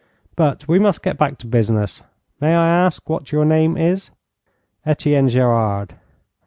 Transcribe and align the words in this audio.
But 0.35 0.67
we 0.67 0.79
must 0.79 1.03
get 1.03 1.19
back 1.19 1.37
to 1.37 1.45
business. 1.47 2.01
May 2.39 2.55
I 2.55 2.67
ask 2.67 3.07
what 3.07 3.31
your 3.31 3.45
name 3.45 3.77
is?' 3.77 4.09
'Etienne 4.83 5.27
Gerard.' 5.27 5.93